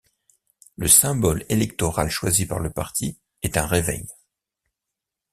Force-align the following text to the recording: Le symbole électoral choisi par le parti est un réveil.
Le 0.77 0.87
symbole 0.87 1.45
électoral 1.47 2.09
choisi 2.09 2.47
par 2.47 2.57
le 2.57 2.71
parti 2.71 3.19
est 3.43 3.55
un 3.55 3.67
réveil. 3.67 4.07